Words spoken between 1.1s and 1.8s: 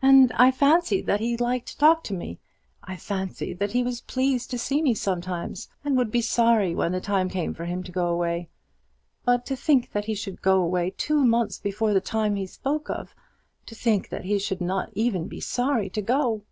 he liked to